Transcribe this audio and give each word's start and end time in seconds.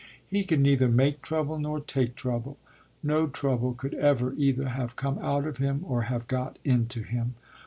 He 0.27 0.45
can 0.45 0.63
neither 0.63 0.87
make 0.87 1.21
trouble 1.21 1.59
nor 1.59 1.79
take 1.79 2.15
trouble; 2.15 2.57
no 3.03 3.27
trouble 3.27 3.75
could 3.75 3.93
ever 3.93 4.33
either 4.33 4.69
have 4.69 4.95
come 4.95 5.19
out 5.19 5.45
of 5.45 5.57
him 5.57 5.81
or 5.87 6.01
have 6.09 6.27
got 6.27 6.57
into 6.63 7.03
him. 7.03 7.35